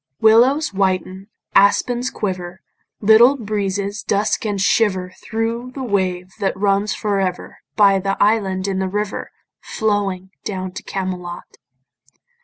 Willows 0.19 0.73
whiten, 0.73 1.27
aspens 1.53 2.09
quiver, 2.09 2.61
Little 3.01 3.37
breezes 3.37 4.01
dusk 4.01 4.47
and 4.47 4.59
shiver 4.59 5.13
Thro' 5.21 5.69
the 5.69 5.83
wave 5.83 6.31
that 6.39 6.57
runs 6.57 6.95
for 6.95 7.19
ever 7.19 7.59
By 7.75 7.99
the 7.99 8.17
island 8.19 8.67
in 8.67 8.79
the 8.79 8.89
river 8.89 9.29
Flowing 9.61 10.31
down 10.43 10.71
to 10.71 10.81
Camelot. 10.81 11.57